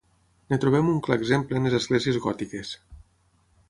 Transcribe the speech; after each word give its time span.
En 0.55 0.61
trobem 0.63 0.89
un 0.93 1.03
clar 1.09 1.19
exemple 1.21 1.61
en 1.61 1.69
les 1.71 1.79
esglésies 1.83 2.21
gòtiques. 2.29 2.77